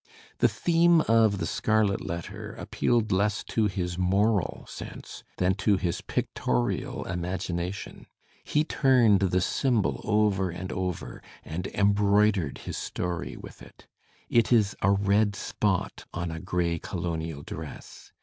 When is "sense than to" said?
4.67-5.77